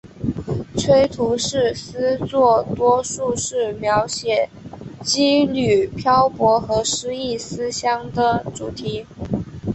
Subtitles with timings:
[0.77, 4.49] 崔涂是诗作多数是描写
[5.03, 9.05] 羁旅漂泊和失意思乡的主题。